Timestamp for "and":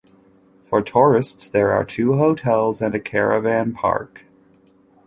2.81-2.95